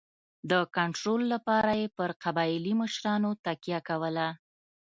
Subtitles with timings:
[0.49, 4.27] د کنټرول لپاره یې پر قبایلي مشرانو تکیه کوله.